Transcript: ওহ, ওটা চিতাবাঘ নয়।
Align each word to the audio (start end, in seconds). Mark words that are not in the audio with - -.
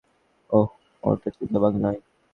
ওহ, 0.49 0.69
ওটা 1.03 1.29
চিতাবাঘ 1.29 1.73
নয়। 1.83 1.99